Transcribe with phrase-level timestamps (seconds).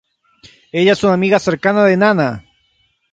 [0.71, 2.43] Ella es una amiga cercana de Nana.